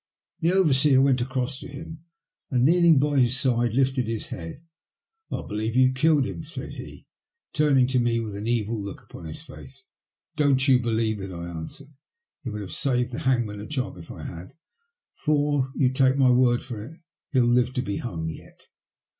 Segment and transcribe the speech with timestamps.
[0.39, 2.05] The over seer went across to him,
[2.49, 4.63] and kneeling by his side, lifted his head.
[4.99, 7.05] *' I believe you've killed him," said he,
[7.53, 9.85] turning to me with an evil look upon his face.
[10.35, 11.89] "Don't you believe it," I answered.
[12.43, 14.53] "It would have saved the hangman a J9b if I had,
[15.13, 16.99] for, you take my word for it,
[17.29, 18.65] he'll live to be hung yet."